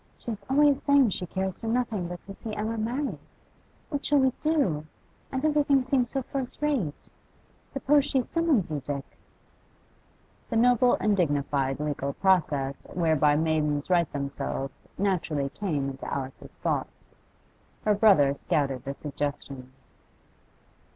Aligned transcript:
'She's 0.17 0.43
always 0.49 0.81
saying 0.81 1.11
she 1.11 1.27
cares 1.27 1.59
for 1.59 1.67
nothing 1.67 2.07
but 2.07 2.19
to 2.23 2.33
see 2.33 2.55
Emma 2.55 2.75
married. 2.75 3.19
What 3.89 4.03
shall 4.03 4.17
we 4.17 4.31
do? 4.39 4.87
And 5.31 5.45
everything 5.45 5.83
seemed 5.83 6.09
so 6.09 6.23
first 6.23 6.59
rate. 6.59 7.07
Suppose 7.71 8.05
she 8.05 8.23
summonses 8.23 8.71
you, 8.71 8.79
Dick?' 8.81 9.17
The 10.49 10.55
noble 10.55 10.95
and 10.99 11.15
dignified 11.15 11.79
legal 11.79 12.13
process 12.13 12.87
whereby 12.91 13.35
maidens 13.35 13.91
right 13.91 14.11
themselves 14.11 14.87
naturally 14.97 15.49
came 15.49 15.91
into 15.91 16.11
Alice's 16.11 16.55
thoughts. 16.55 17.13
Her 17.85 17.93
brother 17.93 18.33
scouted 18.33 18.83
the 18.85 18.95
suggestion. 18.95 19.71